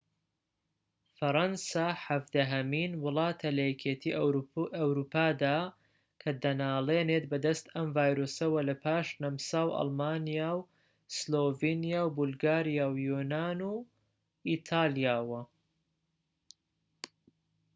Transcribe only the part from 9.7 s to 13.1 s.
ئەڵمانیا و سلۆڤینیا و بولگاریا و